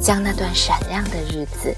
[0.00, 1.74] 将那段闪亮的日子。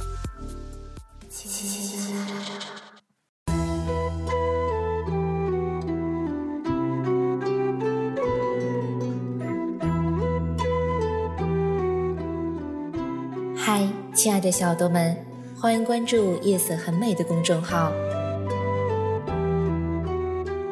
[13.56, 15.16] 嗨，亲爱的小耳朵们，
[15.60, 17.92] 欢迎关注“夜色很美”的公众号。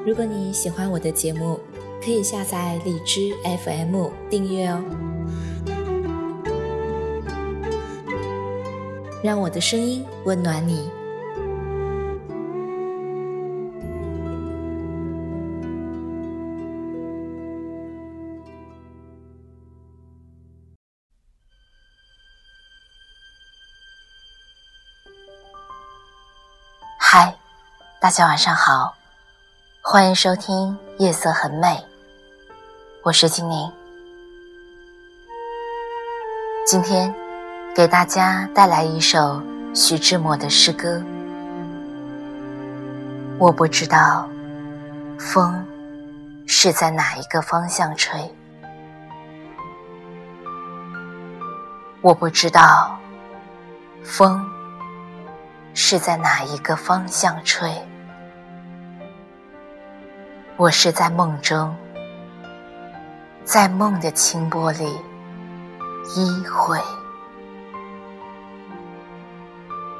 [0.07, 1.59] 如果你喜欢我的节目，
[2.03, 3.33] 可以下载荔枝
[3.65, 4.85] FM 订阅哦。
[9.25, 10.93] 让我的声音温暖你。
[26.99, 27.35] 嗨，
[27.99, 28.95] 大家晚上好，
[29.81, 31.67] 欢迎收听《夜色很美》，
[33.03, 33.73] 我是精灵，
[36.67, 37.24] 今天。
[37.75, 39.43] 给大家带来一首
[39.75, 41.03] 徐志摩的诗歌。
[43.37, 44.29] 我不知道
[45.19, 45.67] 风
[46.47, 48.33] 是在哪一个方向吹，
[52.01, 52.97] 我不知道
[54.05, 54.49] 风
[55.75, 57.69] 是在哪一个方向吹。
[60.57, 61.75] 我是在梦中，
[63.45, 64.97] 在梦的清波里
[66.15, 66.79] 依会。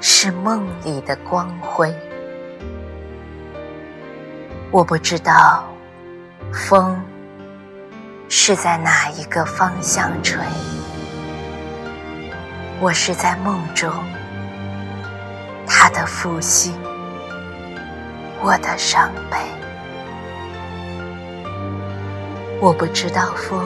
[0.00, 1.94] 是梦里的光辉。
[4.70, 5.64] 我不知道
[6.52, 7.00] 风
[8.28, 10.40] 是在哪一个方向吹，
[12.80, 13.90] 我是在梦中，
[15.66, 16.74] 他的负心，
[18.42, 19.36] 我的伤悲。
[22.60, 23.64] 我不知道风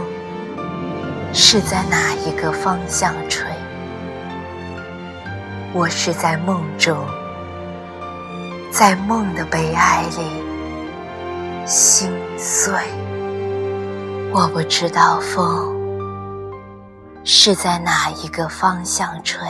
[1.32, 3.51] 是在哪一个方向吹。
[5.75, 7.03] 我是在梦中，
[8.71, 12.75] 在梦的悲哀里心碎。
[14.34, 15.75] 我不知道风
[17.25, 19.49] 是在哪一个方向吹。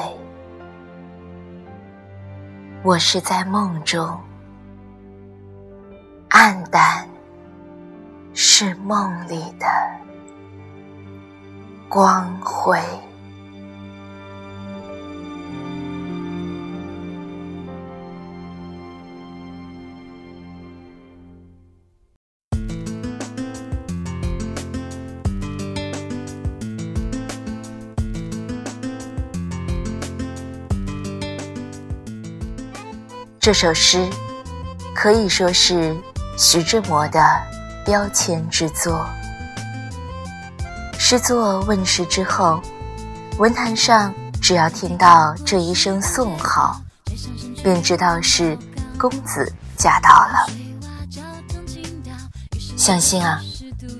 [2.84, 4.16] 我是在梦中，
[6.28, 7.04] 暗淡
[8.32, 9.66] 是梦里的
[11.88, 12.80] 光辉。
[33.42, 34.08] 这首诗
[34.94, 35.96] 可以说是
[36.38, 37.20] 徐志摩的
[37.84, 39.04] 标签之作。
[40.96, 42.62] 诗作问世之后，
[43.38, 46.80] 文坛上只要听到这一声颂号，
[47.64, 48.56] 便知道是
[48.96, 50.46] 公子驾到了。
[52.76, 53.42] 相信啊，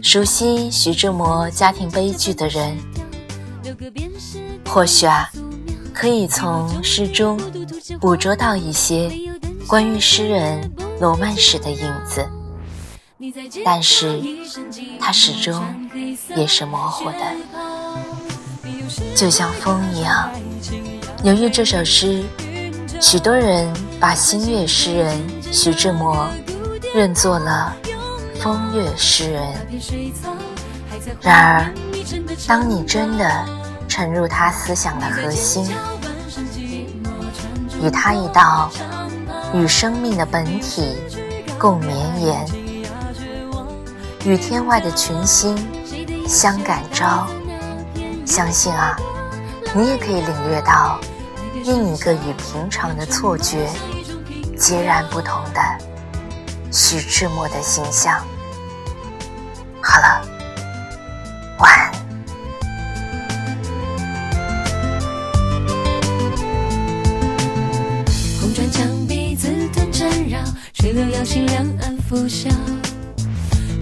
[0.00, 2.78] 熟悉徐志摩家庭悲剧的人，
[4.69, 5.28] 或许啊，
[5.92, 7.37] 可以从诗中
[8.00, 9.11] 捕捉到一些。
[9.72, 10.70] 关于诗人
[11.00, 12.28] 罗曼史的影子，
[13.64, 14.20] 但是
[15.00, 15.64] 它始终
[16.36, 17.19] 也是模糊的，
[19.16, 20.30] 就像风一样。
[21.24, 22.22] 由于这首诗，
[23.00, 25.19] 许多人把新月诗人
[25.50, 26.28] 徐志摩
[26.94, 27.74] 认作了
[28.42, 29.42] 风月诗人。
[31.22, 31.74] 然而，
[32.46, 33.48] 当你真的
[33.88, 35.66] 沉入他思想的核心，
[37.80, 38.70] 与他一道。
[39.54, 40.96] 与生命的本体
[41.58, 42.46] 共绵延，
[44.25, 45.56] 与天外的群星
[46.26, 47.26] 相感召。
[48.25, 48.96] 相信啊，
[49.75, 50.99] 你也可以领略到
[51.64, 53.69] 另一个与平常的错觉
[54.56, 55.60] 截然不同的
[56.70, 58.25] 徐志摩的形象。
[59.82, 60.22] 好了，
[71.24, 72.50] 水流摇醒两岸拂晓。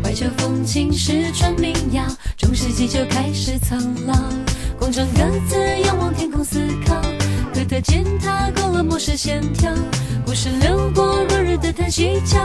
[0.02, 2.04] 怀旧风情，失传民谣，
[2.36, 4.14] 中世纪就开始苍老。
[4.78, 5.56] 广场各自
[5.86, 7.00] 仰望天空思考，
[7.54, 9.72] 哥特践踏勾勒陌生线条，
[10.26, 12.38] 故事流过落日的叹息桥，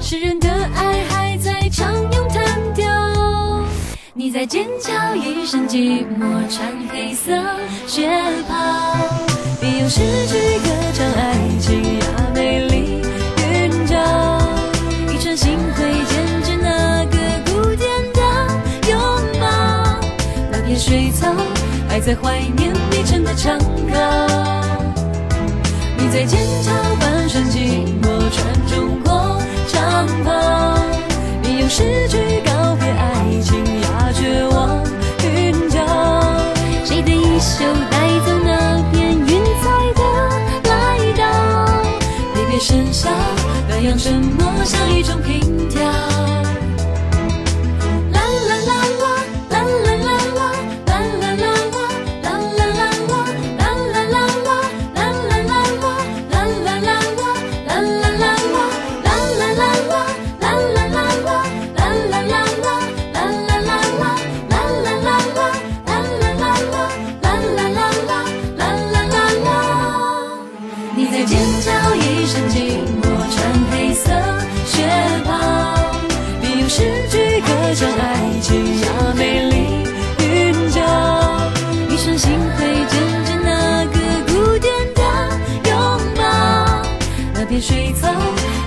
[0.00, 2.86] 诗人的爱还在唱咏叹调。
[4.14, 7.32] 你在剑桥，一身寂寞，穿黑色
[7.86, 8.08] 靴
[8.48, 8.96] 袍，
[9.60, 12.00] 别用诗句歌唱爱情，
[22.08, 23.98] 在怀念你唱的长高，
[25.98, 30.78] 你在剑桥半生寂寞，穿中国长袍，
[31.42, 32.16] 你用诗句
[32.46, 34.82] 告别爱情压，绝望
[35.22, 35.84] 韵脚，
[36.82, 40.02] 谁的衣袖带走那片云彩的
[40.70, 41.22] 来到？
[42.36, 43.10] 离别笙箫，
[43.68, 45.82] 那样沉默像一种凭调。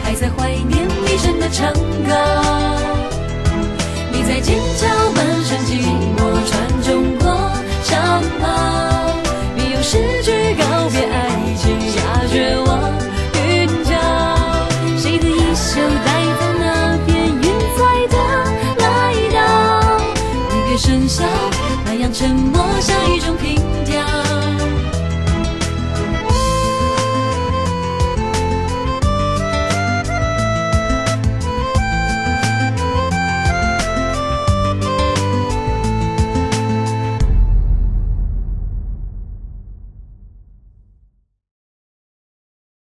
[0.03, 2.13] 还在怀念一生的长高。
[4.11, 5.81] 你在剑桥满身寂
[6.17, 6.19] 寞，
[6.49, 7.25] 穿中国
[7.83, 8.43] 长袍。
[9.55, 11.30] 你用诗句告别爱